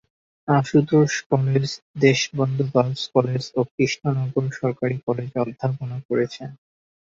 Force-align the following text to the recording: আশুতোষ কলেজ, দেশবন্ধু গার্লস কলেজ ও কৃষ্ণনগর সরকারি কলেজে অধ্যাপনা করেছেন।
আশুতোষ 0.47 1.11
কলেজ, 1.31 1.67
দেশবন্ধু 1.99 2.63
গার্লস 2.73 3.03
কলেজ 3.15 3.43
ও 3.55 3.61
কৃষ্ণনগর 3.73 4.45
সরকারি 4.59 4.95
কলেজে 5.05 5.37
অধ্যাপনা 5.43 5.97
করেছেন। 6.07 6.49